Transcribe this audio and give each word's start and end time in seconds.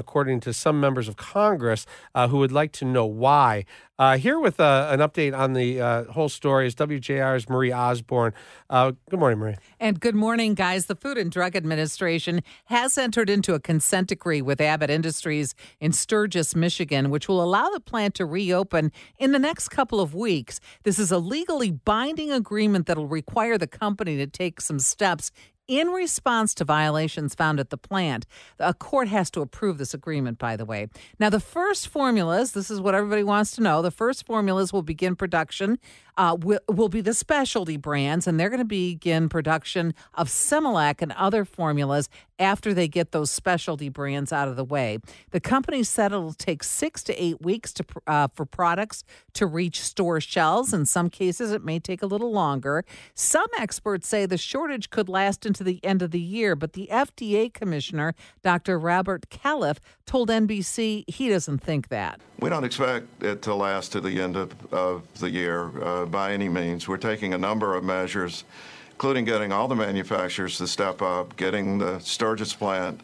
according 0.00 0.40
to 0.40 0.52
some 0.52 0.80
members 0.80 1.06
of 1.06 1.16
Congress 1.16 1.86
uh, 2.16 2.26
who 2.26 2.38
would 2.38 2.50
like 2.50 2.72
to 2.72 2.84
know 2.84 3.06
why. 3.06 3.64
Uh, 4.00 4.16
here 4.16 4.40
with 4.40 4.58
uh, 4.58 4.88
an 4.90 5.00
update 5.00 5.36
on 5.36 5.52
the 5.52 5.78
uh, 5.78 6.04
whole 6.04 6.30
story 6.30 6.66
is 6.66 6.74
WJR's 6.74 7.50
Marie 7.50 7.70
Osborne. 7.70 8.32
Uh, 8.70 8.92
good 9.10 9.20
morning, 9.20 9.38
Marie. 9.38 9.56
And 9.78 10.00
good 10.00 10.14
morning, 10.14 10.54
guys. 10.54 10.86
The 10.86 10.96
Food 10.96 11.18
and 11.18 11.30
Drug 11.30 11.54
Administration 11.54 12.42
has 12.64 12.96
entered 12.96 13.28
into 13.28 13.52
a 13.52 13.60
consent 13.60 14.08
decree 14.08 14.40
with 14.40 14.58
Abbott 14.58 14.88
Industries 14.88 15.54
in 15.80 15.92
Sturgis, 15.92 16.56
Michigan, 16.56 17.10
which 17.10 17.28
will 17.28 17.44
allow 17.44 17.68
the 17.68 17.78
plant 17.78 18.14
to 18.14 18.24
reopen 18.24 18.90
in 19.18 19.32
the 19.32 19.38
next 19.38 19.68
couple 19.68 20.00
of 20.00 20.14
weeks. 20.14 20.60
This 20.82 20.98
is 20.98 21.12
a 21.12 21.18
legally 21.18 21.70
binding 21.70 22.32
agreement 22.32 22.86
that 22.86 22.96
will 22.96 23.06
require 23.06 23.58
the 23.58 23.66
company 23.66 24.16
to 24.16 24.26
take 24.26 24.62
some 24.62 24.78
steps 24.78 25.30
in 25.70 25.86
response 25.90 26.52
to 26.52 26.64
violations 26.64 27.36
found 27.36 27.60
at 27.60 27.70
the 27.70 27.76
plant. 27.76 28.26
A 28.58 28.74
court 28.74 29.06
has 29.06 29.30
to 29.30 29.40
approve 29.40 29.78
this 29.78 29.94
agreement, 29.94 30.36
by 30.36 30.56
the 30.56 30.64
way. 30.64 30.88
Now, 31.20 31.30
the 31.30 31.38
first 31.38 31.86
formulas, 31.86 32.52
this 32.52 32.72
is 32.72 32.80
what 32.80 32.96
everybody 32.96 33.22
wants 33.22 33.52
to 33.52 33.62
know, 33.62 33.80
the 33.80 33.92
first 33.92 34.26
formulas 34.26 34.72
will 34.72 34.82
begin 34.82 35.14
production 35.14 35.78
uh, 36.20 36.36
will, 36.38 36.60
will 36.68 36.90
be 36.90 37.00
the 37.00 37.14
specialty 37.14 37.78
brands, 37.78 38.26
and 38.26 38.38
they're 38.38 38.50
going 38.50 38.58
to 38.58 38.64
begin 38.66 39.26
production 39.30 39.94
of 40.12 40.28
Similac 40.28 41.00
and 41.00 41.12
other 41.12 41.46
formulas 41.46 42.10
after 42.38 42.74
they 42.74 42.86
get 42.88 43.12
those 43.12 43.30
specialty 43.30 43.88
brands 43.88 44.30
out 44.30 44.46
of 44.46 44.54
the 44.54 44.64
way. 44.64 44.98
The 45.30 45.40
company 45.40 45.82
said 45.82 46.12
it'll 46.12 46.34
take 46.34 46.62
six 46.62 47.02
to 47.04 47.14
eight 47.22 47.40
weeks 47.40 47.72
to 47.72 47.84
uh, 48.06 48.28
for 48.34 48.44
products 48.44 49.02
to 49.32 49.46
reach 49.46 49.80
store 49.80 50.20
shelves. 50.20 50.74
In 50.74 50.84
some 50.84 51.08
cases, 51.08 51.52
it 51.52 51.64
may 51.64 51.80
take 51.80 52.02
a 52.02 52.06
little 52.06 52.32
longer. 52.32 52.84
Some 53.14 53.48
experts 53.58 54.06
say 54.06 54.26
the 54.26 54.36
shortage 54.36 54.90
could 54.90 55.08
last 55.08 55.46
into 55.46 55.64
the 55.64 55.82
end 55.82 56.02
of 56.02 56.10
the 56.10 56.20
year, 56.20 56.54
but 56.54 56.74
the 56.74 56.86
FDA 56.92 57.50
commissioner, 57.50 58.14
Dr. 58.42 58.78
Robert 58.78 59.30
Califf, 59.30 59.78
told 60.04 60.28
NBC 60.28 61.08
he 61.08 61.30
doesn't 61.30 61.62
think 61.62 61.88
that. 61.88 62.20
We 62.40 62.48
don't 62.48 62.64
expect 62.64 63.22
it 63.22 63.42
to 63.42 63.54
last 63.54 63.92
to 63.92 64.00
the 64.00 64.18
end 64.20 64.34
of, 64.34 64.72
of 64.72 65.02
the 65.20 65.28
year. 65.28 65.70
Uh, 65.82 66.06
by 66.06 66.32
any 66.32 66.48
means. 66.48 66.88
We're 66.88 66.96
taking 66.96 67.34
a 67.34 67.38
number 67.38 67.76
of 67.76 67.84
measures, 67.84 68.44
including 68.92 69.26
getting 69.26 69.52
all 69.52 69.68
the 69.68 69.76
manufacturers 69.76 70.56
to 70.58 70.66
step 70.66 71.02
up, 71.02 71.36
getting 71.36 71.78
the 71.78 71.98
Sturgis 71.98 72.54
plant 72.54 73.02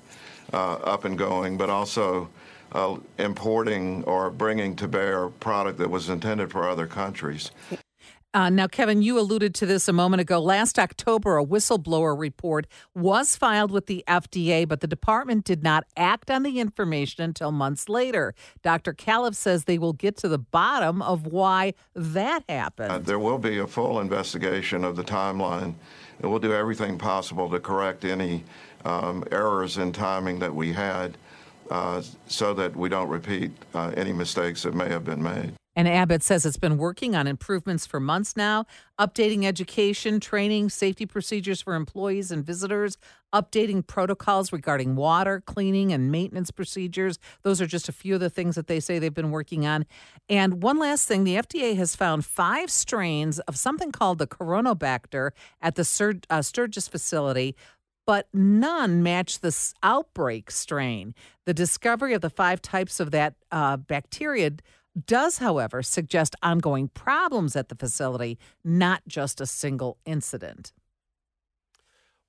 uh, 0.54 0.74
up 0.76 1.04
and 1.04 1.18
going, 1.18 1.58
but 1.58 1.68
also 1.68 2.30
uh, 2.72 2.96
importing 3.18 4.04
or 4.04 4.30
bringing 4.30 4.74
to 4.76 4.88
bear 4.88 5.28
product 5.28 5.78
that 5.78 5.90
was 5.90 6.08
intended 6.08 6.50
for 6.50 6.66
other 6.68 6.86
countries. 6.86 7.50
Uh, 8.36 8.50
now, 8.50 8.66
Kevin, 8.66 9.00
you 9.00 9.18
alluded 9.18 9.54
to 9.54 9.64
this 9.64 9.88
a 9.88 9.94
moment 9.94 10.20
ago. 10.20 10.38
Last 10.38 10.78
October, 10.78 11.38
a 11.38 11.42
whistleblower 11.42 12.14
report 12.20 12.66
was 12.94 13.34
filed 13.34 13.70
with 13.70 13.86
the 13.86 14.04
FDA, 14.06 14.68
but 14.68 14.80
the 14.80 14.86
department 14.86 15.46
did 15.46 15.62
not 15.62 15.84
act 15.96 16.30
on 16.30 16.42
the 16.42 16.60
information 16.60 17.24
until 17.24 17.50
months 17.50 17.88
later. 17.88 18.34
Dr. 18.62 18.92
Califf 18.92 19.34
says 19.34 19.64
they 19.64 19.78
will 19.78 19.94
get 19.94 20.18
to 20.18 20.28
the 20.28 20.36
bottom 20.36 21.00
of 21.00 21.26
why 21.26 21.72
that 21.94 22.44
happened. 22.46 22.92
Uh, 22.92 22.98
there 22.98 23.18
will 23.18 23.38
be 23.38 23.56
a 23.56 23.66
full 23.66 24.00
investigation 24.00 24.84
of 24.84 24.96
the 24.96 25.02
timeline, 25.02 25.72
and 26.20 26.30
we'll 26.30 26.38
do 26.38 26.52
everything 26.52 26.98
possible 26.98 27.48
to 27.48 27.58
correct 27.58 28.04
any 28.04 28.44
um, 28.84 29.24
errors 29.32 29.78
in 29.78 29.92
timing 29.92 30.40
that 30.40 30.54
we 30.54 30.74
had 30.74 31.16
uh, 31.70 32.02
so 32.26 32.54
that 32.54 32.74
we 32.76 32.88
don't 32.88 33.08
repeat 33.08 33.52
uh, 33.74 33.92
any 33.96 34.12
mistakes 34.12 34.62
that 34.62 34.74
may 34.74 34.88
have 34.88 35.04
been 35.04 35.22
made. 35.22 35.52
And 35.76 35.86
Abbott 35.86 36.22
says 36.22 36.46
it's 36.46 36.56
been 36.56 36.78
working 36.78 37.14
on 37.14 37.26
improvements 37.26 37.84
for 37.84 38.00
months 38.00 38.34
now, 38.34 38.64
updating 38.98 39.44
education, 39.44 40.20
training, 40.20 40.70
safety 40.70 41.04
procedures 41.04 41.60
for 41.60 41.74
employees 41.74 42.30
and 42.30 42.42
visitors, 42.42 42.96
updating 43.34 43.86
protocols 43.86 44.52
regarding 44.52 44.96
water, 44.96 45.42
cleaning, 45.44 45.92
and 45.92 46.10
maintenance 46.10 46.50
procedures. 46.50 47.18
Those 47.42 47.60
are 47.60 47.66
just 47.66 47.90
a 47.90 47.92
few 47.92 48.14
of 48.14 48.20
the 48.20 48.30
things 48.30 48.54
that 48.54 48.68
they 48.68 48.80
say 48.80 48.98
they've 48.98 49.12
been 49.12 49.30
working 49.30 49.66
on. 49.66 49.84
And 50.30 50.62
one 50.62 50.78
last 50.78 51.06
thing 51.06 51.24
the 51.24 51.36
FDA 51.36 51.76
has 51.76 51.94
found 51.94 52.24
five 52.24 52.70
strains 52.70 53.38
of 53.40 53.58
something 53.58 53.92
called 53.92 54.16
the 54.16 54.26
Cronobacter 54.26 55.32
at 55.60 55.74
the 55.74 56.22
uh, 56.30 56.40
Sturgis 56.40 56.88
facility 56.88 57.54
but 58.06 58.28
none 58.32 59.02
match 59.02 59.40
this 59.40 59.74
outbreak 59.82 60.50
strain. 60.50 61.14
The 61.44 61.54
discovery 61.54 62.14
of 62.14 62.20
the 62.20 62.30
five 62.30 62.62
types 62.62 63.00
of 63.00 63.10
that 63.10 63.34
uh, 63.50 63.76
bacteria 63.76 64.52
does, 65.06 65.38
however, 65.38 65.82
suggest 65.82 66.34
ongoing 66.42 66.88
problems 66.88 67.54
at 67.56 67.68
the 67.68 67.74
facility, 67.74 68.38
not 68.64 69.02
just 69.06 69.40
a 69.40 69.46
single 69.46 69.98
incident. 70.06 70.72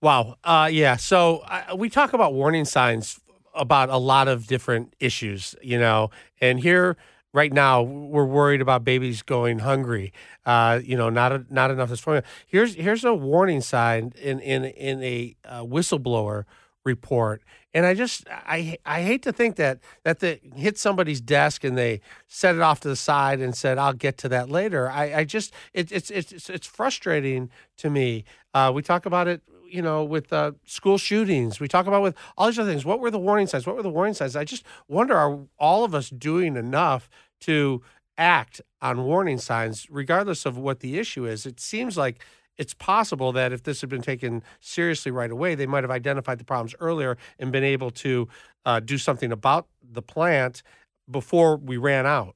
Wow. 0.02 0.36
Uh, 0.44 0.70
yeah. 0.72 0.96
So 0.98 1.38
uh, 1.48 1.76
we 1.76 1.90
talk 1.90 2.14
about 2.14 2.34
warning 2.34 2.66
signs 2.66 3.20
about 3.54 3.90
a 3.90 3.98
lot 3.98 4.28
of 4.28 4.48
different 4.48 4.96
issues, 5.00 5.56
you 5.62 5.80
know, 5.80 6.12
and 6.42 6.60
here 6.60 6.98
right 7.34 7.54
now 7.54 7.82
we're 7.82 8.26
worried 8.26 8.62
about 8.62 8.84
babies 8.84 9.22
going 9.22 9.60
hungry. 9.60 10.14
Uh, 10.46 10.80
you 10.84 10.98
know, 10.98 11.10
not 11.10 11.32
a, 11.32 11.46
not 11.50 11.72
enough 11.72 11.90
this 11.90 12.00
formula. 12.00 12.24
Here's 12.46 12.76
here's 12.76 13.04
a 13.04 13.14
warning 13.14 13.62
sign 13.62 14.14
in 14.22 14.40
in 14.40 14.66
in 14.66 15.04
a 15.04 15.36
uh, 15.46 15.62
whistleblower 15.62 16.46
report. 16.88 17.44
And 17.74 17.86
I 17.86 17.94
just 17.94 18.28
I 18.30 18.78
I 18.86 19.02
hate 19.04 19.22
to 19.24 19.32
think 19.32 19.58
that 19.58 19.80
that 20.04 20.20
they 20.20 20.40
hit 20.56 20.80
somebody's 20.80 21.22
desk 21.22 21.64
and 21.64 21.78
they 21.78 22.02
set 22.28 22.56
it 22.56 22.62
off 22.62 22.80
to 22.80 22.88
the 22.88 22.96
side 22.96 23.40
and 23.40 23.56
said 23.56 23.78
I'll 23.78 23.94
get 23.94 24.18
to 24.20 24.30
that 24.30 24.50
later. 24.50 24.90
I, 24.90 25.20
I 25.20 25.24
just 25.26 25.54
it, 25.74 25.92
it's 25.92 26.10
it's 26.10 26.50
it's 26.50 26.66
frustrating 26.66 27.52
to 27.78 27.90
me. 27.90 28.24
Uh, 28.54 28.72
we 28.74 28.82
talk 28.82 29.06
about 29.06 29.28
it 29.28 29.42
you 29.70 29.82
know, 29.82 30.04
with 30.04 30.32
uh, 30.32 30.52
school 30.66 30.98
shootings. 30.98 31.60
We 31.60 31.68
talk 31.68 31.88
about 31.88 32.02
with 32.02 32.16
all 32.38 32.48
these 32.48 32.60
other 32.60 32.70
things. 32.70 32.86
What 32.86 33.00
were 33.00 33.12
the 33.12 33.20
warning 33.20 33.48
signs? 33.48 33.66
What 33.66 33.76
were 33.76 33.84
the 33.84 33.90
warning 33.90 34.14
signs? 34.14 34.36
I 34.36 34.44
just 34.44 34.64
wonder: 34.88 35.16
Are 35.16 35.40
all 35.60 35.84
of 35.84 35.94
us 35.94 36.10
doing 36.10 36.56
enough 36.56 37.10
to 37.42 37.82
act 38.18 38.62
on 38.82 39.04
warning 39.04 39.38
signs, 39.38 39.88
regardless 39.90 40.46
of 40.46 40.58
what 40.58 40.80
the 40.80 40.98
issue 40.98 41.26
is? 41.26 41.46
It 41.46 41.60
seems 41.60 41.98
like 41.98 42.24
it's 42.58 42.74
possible 42.74 43.32
that 43.34 43.54
if 43.54 43.64
this 43.64 43.82
had 43.82 43.90
been 43.90 44.02
taken 44.02 44.44
seriously 44.60 45.12
right 45.12 45.32
away, 45.32 45.56
they 45.56 45.68
might 45.68 45.84
have 45.84 45.92
identified 45.92 46.40
the 46.40 46.44
problems 46.44 46.74
earlier 46.80 47.18
and 47.40 47.52
been 47.52 47.64
able 47.64 47.92
to 47.92 48.28
uh, 48.66 48.80
do 48.80 48.98
something 48.98 49.32
about 49.32 49.68
the 49.84 50.02
plant 50.02 50.64
before 51.10 51.58
we 51.58 51.78
ran 51.78 52.06
out. 52.06 52.36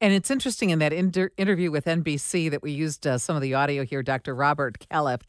And 0.00 0.12
it's 0.14 0.30
interesting 0.30 0.70
in 0.70 0.78
that 0.78 0.92
inter- 0.92 1.30
interview 1.36 1.72
with 1.72 1.86
NBC 1.86 2.50
that 2.52 2.62
we 2.62 2.70
used 2.70 3.06
uh, 3.06 3.18
some 3.18 3.34
of 3.34 3.42
the 3.42 3.54
audio 3.54 3.84
here, 3.84 4.02
Dr. 4.02 4.34
Robert 4.34 4.78
Califf 4.90 5.22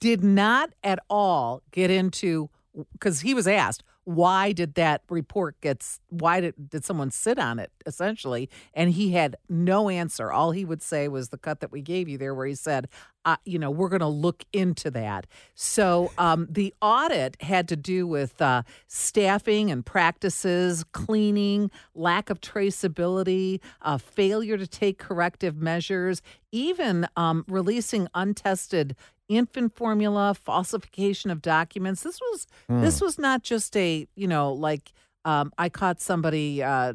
did 0.00 0.24
not 0.24 0.70
at 0.82 0.98
all 1.08 1.62
get 1.70 1.90
into 1.90 2.50
because 2.92 3.20
he 3.20 3.34
was 3.34 3.46
asked 3.46 3.84
why 4.04 4.52
did 4.52 4.74
that 4.74 5.02
report 5.08 5.60
gets 5.60 5.98
why 6.08 6.40
did 6.40 6.54
did 6.68 6.84
someone 6.84 7.10
sit 7.10 7.38
on 7.38 7.58
it 7.58 7.72
essentially? 7.86 8.48
And 8.74 8.90
he 8.90 9.12
had 9.12 9.36
no 9.48 9.88
answer. 9.88 10.30
All 10.30 10.52
he 10.52 10.64
would 10.64 10.82
say 10.82 11.08
was 11.08 11.30
the 11.30 11.38
cut 11.38 11.60
that 11.60 11.72
we 11.72 11.80
gave 11.80 12.08
you 12.08 12.18
there 12.18 12.34
where 12.34 12.46
he 12.46 12.54
said 12.54 12.88
uh, 13.24 13.36
you 13.46 13.58
know 13.58 13.70
we're 13.70 13.88
going 13.88 14.00
to 14.00 14.06
look 14.06 14.44
into 14.52 14.90
that. 14.90 15.26
So 15.54 16.12
um, 16.18 16.46
the 16.50 16.74
audit 16.82 17.40
had 17.40 17.68
to 17.68 17.76
do 17.76 18.06
with 18.06 18.40
uh, 18.42 18.62
staffing 18.86 19.70
and 19.70 19.84
practices 19.84 20.84
cleaning 20.92 21.70
lack 21.94 22.28
of 22.28 22.40
traceability 22.40 23.60
uh, 23.80 23.96
failure 23.96 24.58
to 24.58 24.66
take 24.66 24.98
corrective 24.98 25.56
measures 25.56 26.20
even 26.52 27.08
um, 27.16 27.44
releasing 27.48 28.06
untested 28.14 28.94
infant 29.28 29.74
formula, 29.74 30.34
falsification 30.34 31.30
of 31.30 31.42
documents. 31.42 32.02
This 32.02 32.20
was 32.20 32.46
mm. 32.70 32.80
this 32.80 33.00
was 33.00 33.18
not 33.18 33.42
just 33.42 33.76
a 33.76 34.06
you 34.14 34.28
know 34.28 34.52
like 34.52 34.92
um, 35.24 35.52
I 35.58 35.68
caught 35.68 36.00
somebody 36.00 36.62
uh, 36.62 36.94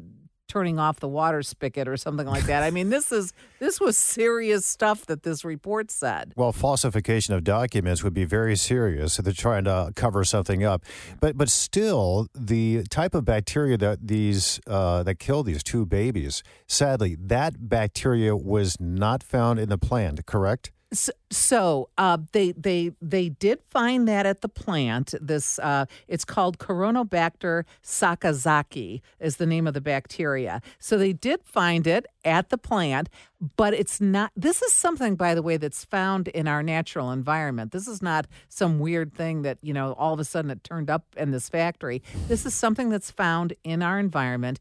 turning 0.49 0.79
off 0.79 0.99
the 0.99 1.07
water 1.07 1.41
spigot 1.43 1.87
or 1.87 1.95
something 1.95 2.27
like 2.27 2.45
that. 2.45 2.63
I 2.63 2.71
mean, 2.71 2.89
this 2.89 3.11
is 3.11 3.31
this 3.59 3.79
was 3.79 3.97
serious 3.97 4.65
stuff 4.65 5.05
that 5.05 5.23
this 5.23 5.45
report 5.45 5.91
said. 5.91 6.33
Well, 6.35 6.51
falsification 6.51 7.33
of 7.33 7.43
documents 7.43 8.03
would 8.03 8.13
be 8.13 8.25
very 8.25 8.57
serious. 8.57 9.13
So 9.13 9.21
they're 9.21 9.31
trying 9.31 9.65
to 9.65 9.93
cover 9.95 10.25
something 10.25 10.63
up, 10.63 10.83
but 11.21 11.37
but 11.37 11.49
still, 11.49 12.27
the 12.33 12.83
type 12.89 13.15
of 13.15 13.23
bacteria 13.23 13.77
that 13.77 14.07
these 14.07 14.59
uh, 14.67 15.03
that 15.03 15.19
killed 15.19 15.45
these 15.45 15.63
two 15.63 15.85
babies, 15.85 16.43
sadly, 16.67 17.15
that 17.19 17.69
bacteria 17.69 18.35
was 18.35 18.75
not 18.79 19.23
found 19.23 19.59
in 19.59 19.69
the 19.69 19.77
plant. 19.77 20.25
Correct? 20.25 20.71
So, 20.91 21.89
uh, 21.99 22.17
they 22.31 22.51
they 22.53 22.93
they 22.99 23.29
did 23.29 23.61
find 23.69 24.07
that 24.07 24.25
at 24.25 24.41
the 24.41 24.49
plant. 24.49 25.13
This 25.21 25.59
uh, 25.59 25.85
it's 26.07 26.25
called 26.25 26.57
Cronobacter 26.57 27.65
sakazakii 27.83 29.01
is 29.19 29.37
the 29.37 29.45
name 29.45 29.67
of 29.67 29.75
the 29.75 29.81
bacteria. 29.81 30.61
So 30.79 30.97
they 30.97 31.13
did 31.13 31.43
find 31.43 31.85
it 31.85 32.07
at 32.25 32.49
the 32.49 32.57
plant, 32.57 33.09
but 33.55 33.75
it's 33.75 34.01
not. 34.01 34.31
This 34.35 34.63
is 34.63 34.73
something, 34.73 35.15
by 35.15 35.35
the 35.35 35.43
way, 35.43 35.57
that's 35.57 35.85
found 35.85 36.27
in 36.29 36.47
our 36.47 36.63
natural 36.63 37.11
environment. 37.11 37.71
This 37.71 37.87
is 37.87 38.01
not 38.01 38.25
some 38.47 38.79
weird 38.79 39.13
thing 39.13 39.43
that 39.43 39.59
you 39.61 39.73
know 39.73 39.93
all 39.93 40.13
of 40.13 40.19
a 40.19 40.25
sudden 40.25 40.49
it 40.49 40.63
turned 40.63 40.89
up 40.89 41.05
in 41.15 41.29
this 41.29 41.49
factory. 41.49 42.01
This 42.27 42.47
is 42.47 42.55
something 42.55 42.89
that's 42.89 43.11
found 43.11 43.53
in 43.63 43.83
our 43.83 43.99
environment 43.99 44.59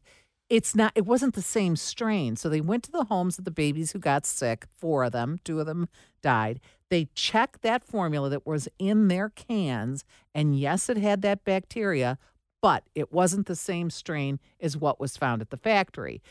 it's 0.49 0.75
not 0.75 0.91
it 0.95 1.05
wasn't 1.05 1.35
the 1.35 1.41
same 1.41 1.75
strain 1.75 2.35
so 2.35 2.49
they 2.49 2.61
went 2.61 2.83
to 2.83 2.91
the 2.91 3.05
homes 3.05 3.37
of 3.37 3.45
the 3.45 3.51
babies 3.51 3.91
who 3.91 3.99
got 3.99 4.25
sick 4.25 4.65
four 4.77 5.03
of 5.03 5.11
them 5.11 5.39
two 5.43 5.59
of 5.59 5.65
them 5.65 5.87
died 6.21 6.59
they 6.89 7.07
checked 7.13 7.61
that 7.61 7.83
formula 7.83 8.29
that 8.29 8.45
was 8.45 8.67
in 8.79 9.07
their 9.07 9.29
cans 9.29 10.03
and 10.33 10.59
yes 10.59 10.89
it 10.89 10.97
had 10.97 11.21
that 11.21 11.43
bacteria 11.43 12.17
but 12.61 12.83
it 12.95 13.11
wasn't 13.11 13.47
the 13.47 13.55
same 13.55 13.89
strain 13.89 14.39
as 14.59 14.77
what 14.77 14.99
was 14.99 15.17
found 15.17 15.41
at 15.41 15.49
the 15.49 15.57
factory. 15.57 16.21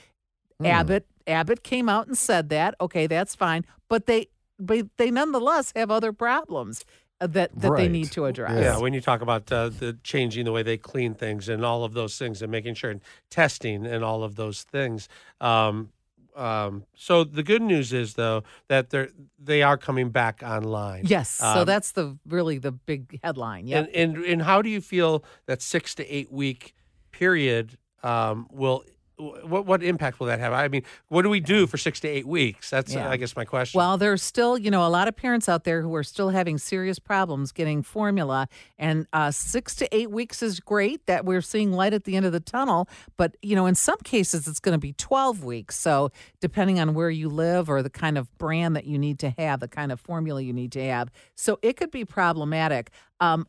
Hmm. 0.58 0.66
Abbott 0.66 1.06
Abbott 1.26 1.62
came 1.62 1.88
out 1.88 2.06
and 2.06 2.16
said 2.16 2.48
that. 2.48 2.74
Okay, 2.80 3.06
that's 3.06 3.34
fine, 3.34 3.64
but 3.88 4.06
they 4.06 4.28
but 4.58 4.86
they 4.96 5.10
nonetheless 5.10 5.72
have 5.76 5.90
other 5.90 6.12
problems 6.12 6.84
uh, 7.20 7.26
that 7.26 7.50
that 7.60 7.76
they 7.76 7.88
need 7.88 8.10
to 8.12 8.26
address. 8.26 8.62
Yeah, 8.62 8.78
when 8.78 8.92
you 8.92 9.00
talk 9.00 9.20
about 9.20 9.50
uh, 9.50 9.70
the 9.70 9.98
changing 10.02 10.44
the 10.44 10.52
way 10.52 10.62
they 10.62 10.76
clean 10.76 11.14
things 11.14 11.48
and 11.48 11.64
all 11.64 11.84
of 11.84 11.94
those 11.94 12.18
things 12.18 12.42
and 12.42 12.50
making 12.50 12.74
sure 12.74 12.90
and 12.90 13.00
testing 13.30 13.86
and 13.86 14.04
all 14.04 14.22
of 14.22 14.36
those 14.36 14.62
things. 14.62 15.08
Um, 15.40 15.90
um, 16.36 16.84
so 16.94 17.24
the 17.24 17.42
good 17.42 17.62
news 17.62 17.92
is 17.92 18.14
though 18.14 18.44
that 18.68 18.90
they're 18.90 19.08
they 19.38 19.62
are 19.62 19.76
coming 19.76 20.10
back 20.10 20.42
online. 20.44 21.02
Yes, 21.06 21.30
so 21.30 21.60
Um, 21.60 21.66
that's 21.66 21.92
the 21.92 22.16
really 22.26 22.58
the 22.58 22.72
big 22.72 23.18
headline. 23.24 23.66
Yeah. 23.66 23.78
And, 23.78 23.88
and 23.88 24.24
and 24.24 24.42
how 24.42 24.62
do 24.62 24.70
you 24.70 24.80
feel 24.80 25.24
that 25.46 25.60
six 25.60 25.94
to 25.96 26.06
eight 26.06 26.30
week 26.30 26.74
period 27.10 27.76
um, 28.04 28.46
will 28.52 28.84
what 29.18 29.66
what 29.66 29.82
impact 29.82 30.20
will 30.20 30.28
that 30.28 30.38
have? 30.38 30.52
I 30.52 30.68
mean, 30.68 30.82
what 31.08 31.22
do 31.22 31.28
we 31.28 31.40
do 31.40 31.66
for 31.66 31.76
six 31.76 31.98
to 32.00 32.08
eight 32.08 32.26
weeks? 32.26 32.70
That's 32.70 32.94
Yeah. 32.94 33.08
I 33.08 33.16
guess 33.16 33.34
my 33.34 33.44
question. 33.44 33.78
Well, 33.78 33.98
there's 33.98 34.22
still, 34.22 34.56
you 34.56 34.70
know, 34.70 34.86
a 34.86 34.88
lot 34.88 35.08
of 35.08 35.16
parents 35.16 35.48
out 35.48 35.64
there 35.64 35.82
who 35.82 35.94
are 35.94 36.04
still 36.04 36.30
having 36.30 36.58
serious 36.58 36.98
problems 36.98 37.50
getting 37.50 37.82
formula, 37.82 38.48
and 38.78 39.06
uh, 39.12 39.30
six 39.30 39.74
to 39.76 39.94
eight 39.94 40.10
weeks 40.10 40.42
is 40.42 40.60
great 40.60 41.04
that 41.06 41.24
we're 41.24 41.40
seeing 41.40 41.72
light 41.72 41.92
at 41.92 42.04
the 42.04 42.16
end 42.16 42.26
of 42.26 42.32
the 42.32 42.40
tunnel. 42.40 42.88
But 43.16 43.36
you 43.42 43.56
know, 43.56 43.66
in 43.66 43.74
some 43.74 43.98
cases, 44.04 44.46
it's 44.46 44.60
going 44.60 44.74
to 44.74 44.78
be 44.78 44.92
12 44.92 45.42
weeks. 45.42 45.76
So 45.76 46.10
depending 46.40 46.78
on 46.78 46.94
where 46.94 47.10
you 47.10 47.28
live 47.28 47.68
or 47.68 47.82
the 47.82 47.90
kind 47.90 48.16
of 48.16 48.36
brand 48.38 48.76
that 48.76 48.86
you 48.86 48.98
need 48.98 49.18
to 49.20 49.30
have, 49.30 49.60
the 49.60 49.68
kind 49.68 49.90
of 49.90 50.00
formula 50.00 50.40
you 50.42 50.52
need 50.52 50.72
to 50.72 50.84
have, 50.84 51.10
so 51.34 51.58
it 51.62 51.76
could 51.76 51.90
be 51.90 52.04
problematic. 52.04 52.90
Um, 53.20 53.46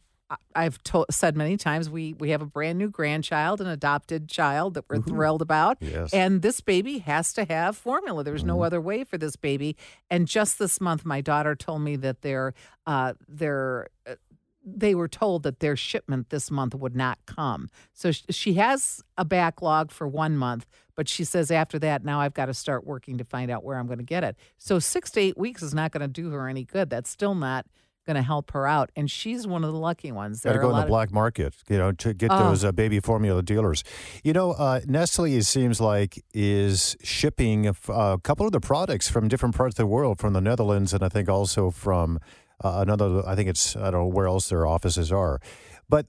I've 0.55 0.81
to- 0.83 1.05
said 1.09 1.35
many 1.35 1.57
times 1.57 1.89
we 1.89 2.13
we 2.13 2.29
have 2.29 2.41
a 2.41 2.45
brand 2.45 2.77
new 2.77 2.89
grandchild, 2.89 3.61
an 3.61 3.67
adopted 3.67 4.29
child 4.29 4.75
that 4.75 4.85
we're 4.89 5.01
thrilled 5.01 5.41
about, 5.41 5.77
Yes. 5.81 6.13
and 6.13 6.41
this 6.41 6.61
baby 6.61 6.99
has 6.99 7.33
to 7.33 7.45
have 7.45 7.75
formula. 7.77 8.23
There's 8.23 8.43
no 8.43 8.61
other 8.63 8.79
way 8.79 9.03
for 9.03 9.17
this 9.17 9.35
baby. 9.35 9.75
And 10.09 10.27
just 10.27 10.59
this 10.59 10.79
month, 10.79 11.03
my 11.05 11.21
daughter 11.21 11.55
told 11.55 11.81
me 11.81 11.95
that 11.97 12.21
their 12.21 12.53
uh, 12.85 13.13
their 13.27 13.87
uh, 14.07 14.15
they 14.63 14.93
were 14.93 15.07
told 15.07 15.43
that 15.43 15.61
their 15.61 15.75
shipment 15.75 16.29
this 16.29 16.51
month 16.51 16.75
would 16.75 16.95
not 16.95 17.17
come. 17.25 17.69
So 17.93 18.11
sh- 18.11 18.23
she 18.29 18.53
has 18.55 19.01
a 19.17 19.25
backlog 19.25 19.89
for 19.89 20.07
one 20.07 20.37
month, 20.37 20.67
but 20.95 21.07
she 21.09 21.23
says 21.23 21.49
after 21.49 21.79
that, 21.79 22.03
now 22.03 22.19
I've 22.19 22.33
got 22.35 22.47
to 22.47 22.53
start 22.53 22.85
working 22.85 23.17
to 23.17 23.23
find 23.23 23.49
out 23.49 23.63
where 23.63 23.77
I'm 23.77 23.87
going 23.87 23.97
to 23.99 24.03
get 24.05 24.23
it. 24.23 24.35
So 24.59 24.77
six 24.77 25.09
to 25.11 25.21
eight 25.21 25.37
weeks 25.39 25.63
is 25.63 25.73
not 25.73 25.91
going 25.91 26.01
to 26.01 26.07
do 26.07 26.29
her 26.31 26.47
any 26.47 26.65
good. 26.65 26.89
That's 26.89 27.09
still 27.09 27.33
not 27.33 27.65
going 28.09 28.15
to 28.15 28.23
help 28.23 28.51
her 28.51 28.65
out. 28.65 28.89
And 28.95 29.09
she's 29.09 29.45
one 29.45 29.63
of 29.63 29.71
the 29.71 29.77
lucky 29.77 30.11
ones. 30.11 30.41
Got 30.41 30.53
to 30.53 30.59
go 30.59 30.69
in 30.71 30.75
the 30.75 30.81
of- 30.81 30.87
black 30.87 31.11
market, 31.11 31.53
you 31.69 31.77
know, 31.77 31.91
to 32.03 32.13
get 32.15 32.31
Oh. 32.31 32.49
those 32.49 32.65
uh, 32.65 32.71
baby 32.71 32.99
formula 32.99 33.43
dealers. 33.43 33.83
You 34.23 34.33
know, 34.33 34.53
uh, 34.53 34.81
Nestle 34.87 35.25
it 35.37 35.43
seems 35.45 35.79
like 35.79 36.23
is 36.33 36.97
shipping 37.03 37.67
a, 37.67 37.69
f- 37.69 37.89
a 37.89 38.17
couple 38.23 38.45
of 38.47 38.51
the 38.51 38.59
products 38.59 39.07
from 39.09 39.27
different 39.27 39.55
parts 39.55 39.73
of 39.73 39.77
the 39.77 39.85
world, 39.87 40.17
from 40.19 40.33
the 40.33 40.41
Netherlands, 40.41 40.91
and 40.93 41.03
I 41.03 41.09
think 41.09 41.29
also 41.29 41.69
from 41.69 42.19
uh, 42.63 42.83
another. 42.85 43.21
I 43.27 43.35
think 43.35 43.47
it's 43.47 43.75
I 43.75 43.91
don't 43.91 44.01
know 44.01 44.05
where 44.07 44.25
else 44.27 44.49
their 44.49 44.65
offices 44.65 45.11
are, 45.11 45.39
but 45.87 46.07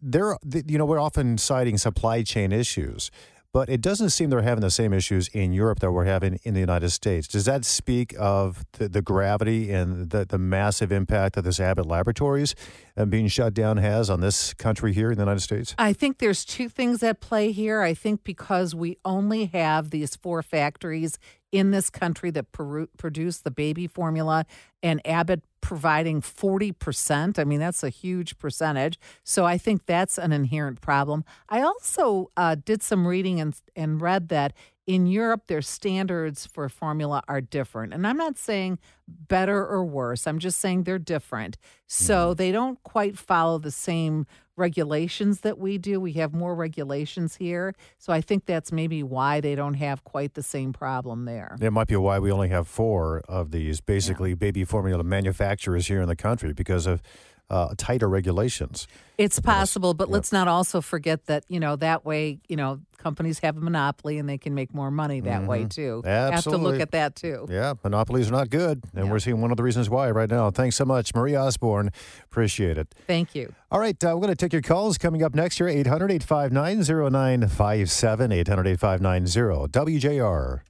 they're 0.00 0.36
you 0.66 0.78
know 0.78 0.86
we're 0.86 1.00
often 1.00 1.38
citing 1.38 1.76
supply 1.76 2.22
chain 2.22 2.52
issues. 2.52 3.10
But 3.52 3.68
it 3.68 3.82
doesn't 3.82 4.10
seem 4.10 4.30
they're 4.30 4.40
having 4.40 4.62
the 4.62 4.70
same 4.70 4.94
issues 4.94 5.28
in 5.28 5.52
Europe 5.52 5.80
that 5.80 5.92
we're 5.92 6.06
having 6.06 6.40
in 6.42 6.54
the 6.54 6.60
United 6.60 6.88
States. 6.88 7.28
Does 7.28 7.44
that 7.44 7.66
speak 7.66 8.14
of 8.18 8.64
the, 8.72 8.88
the 8.88 9.02
gravity 9.02 9.70
and 9.70 10.08
the, 10.08 10.24
the 10.24 10.38
massive 10.38 10.90
impact 10.90 11.34
that 11.34 11.42
this 11.42 11.60
Abbott 11.60 11.84
Laboratories 11.86 12.54
uh, 12.96 13.04
being 13.04 13.28
shut 13.28 13.52
down 13.52 13.76
has 13.76 14.08
on 14.08 14.20
this 14.20 14.54
country 14.54 14.94
here 14.94 15.10
in 15.10 15.16
the 15.16 15.22
United 15.22 15.40
States? 15.40 15.74
I 15.76 15.92
think 15.92 16.16
there's 16.16 16.46
two 16.46 16.70
things 16.70 17.02
at 17.02 17.20
play 17.20 17.52
here. 17.52 17.82
I 17.82 17.92
think 17.92 18.24
because 18.24 18.74
we 18.74 18.96
only 19.04 19.46
have 19.46 19.90
these 19.90 20.16
four 20.16 20.42
factories 20.42 21.18
in 21.50 21.72
this 21.72 21.90
country 21.90 22.30
that 22.30 22.46
produce 22.52 23.38
the 23.38 23.50
baby 23.50 23.86
formula, 23.86 24.46
and 24.82 25.06
Abbott 25.06 25.42
providing 25.62 26.20
40%. 26.20 27.38
I 27.38 27.44
mean, 27.44 27.60
that's 27.60 27.82
a 27.82 27.88
huge 27.88 28.36
percentage. 28.38 28.98
So 29.24 29.46
I 29.46 29.56
think 29.56 29.86
that's 29.86 30.18
an 30.18 30.32
inherent 30.32 30.82
problem. 30.82 31.24
I 31.48 31.62
also 31.62 32.30
uh, 32.36 32.56
did 32.62 32.82
some 32.82 33.06
reading 33.06 33.40
and, 33.40 33.54
and 33.74 34.00
read 34.00 34.28
that 34.28 34.52
in 34.86 35.06
Europe, 35.06 35.46
their 35.46 35.62
standards 35.62 36.46
for 36.46 36.68
formula 36.68 37.22
are 37.28 37.40
different. 37.40 37.94
And 37.94 38.06
I'm 38.06 38.16
not 38.16 38.36
saying 38.36 38.78
better 39.06 39.66
or 39.66 39.84
worse, 39.84 40.26
I'm 40.26 40.38
just 40.38 40.58
saying 40.58 40.84
they're 40.84 40.98
different. 40.98 41.56
So 41.86 42.28
mm-hmm. 42.28 42.34
they 42.36 42.52
don't 42.52 42.82
quite 42.82 43.16
follow 43.16 43.58
the 43.58 43.70
same 43.70 44.26
regulations 44.56 45.40
that 45.40 45.58
we 45.58 45.78
do. 45.78 45.98
We 46.00 46.12
have 46.14 46.34
more 46.34 46.54
regulations 46.54 47.36
here. 47.36 47.74
So 47.98 48.12
I 48.12 48.20
think 48.20 48.44
that's 48.44 48.70
maybe 48.70 49.02
why 49.02 49.40
they 49.40 49.54
don't 49.54 49.74
have 49.74 50.04
quite 50.04 50.34
the 50.34 50.42
same 50.42 50.72
problem 50.72 51.24
there. 51.24 51.56
That 51.58 51.70
might 51.70 51.88
be 51.88 51.96
why 51.96 52.18
we 52.18 52.30
only 52.30 52.48
have 52.48 52.68
four 52.68 53.22
of 53.28 53.50
these 53.50 53.80
basically 53.80 54.34
baby 54.34 54.64
formula 54.64 55.02
manufacturers 55.02 55.86
here 55.86 56.02
in 56.02 56.08
the 56.08 56.16
country 56.16 56.52
because 56.52 56.86
of 56.86 57.02
uh, 57.50 57.74
tighter 57.76 58.08
regulations. 58.08 58.86
It's 59.18 59.38
possible, 59.38 59.92
but 59.94 60.10
let's 60.10 60.32
not 60.32 60.48
also 60.48 60.80
forget 60.80 61.26
that, 61.26 61.44
you 61.48 61.60
know, 61.60 61.76
that 61.76 62.04
way, 62.04 62.38
you 62.48 62.56
know, 62.56 62.80
companies 62.96 63.40
have 63.40 63.56
a 63.56 63.60
monopoly 63.60 64.18
and 64.18 64.28
they 64.28 64.38
can 64.38 64.54
make 64.54 64.72
more 64.74 64.90
money 64.90 65.20
that 65.20 65.44
way 65.46 65.66
too. 65.66 66.02
Absolutely. 66.04 66.32
Have 66.34 66.42
to 66.44 66.50
Mm-hmm. 66.50 66.64
Look 66.64 66.80
at 66.80 66.90
that 66.92 67.14
too. 67.16 67.46
Yeah, 67.50 67.74
monopolies 67.84 68.28
are 68.28 68.32
not 68.32 68.48
good, 68.50 68.82
and 68.94 69.06
Yeah. 69.06 69.10
we're 69.12 69.18
seeing 69.18 69.40
one 69.40 69.50
of 69.50 69.56
the 69.58 69.62
reasons 69.62 69.90
why 69.90 70.10
right 70.10 70.30
now. 70.30 70.50
Thanks 70.50 70.76
so 70.76 70.84
much, 70.84 71.14
Marie 71.14 71.36
Osborne. 71.36 71.90
Appreciate 72.24 72.78
it. 72.78 72.94
Thank 73.06 73.34
you. 73.34 73.52
All 73.70 73.78
right, 73.80 74.02
uh, 74.02 74.08
we're 74.14 74.22
going 74.26 74.28
to 74.30 74.36
take 74.36 74.52
your 74.52 74.62
calls 74.62 74.96
coming 74.98 75.22
up 75.22 75.34
next 75.34 75.60
year 75.60 75.68
800 75.68 76.10
859 76.10 76.82
0957. 76.82 78.32
800 78.32 78.66
859 78.66 79.24
WJR. 79.68 80.60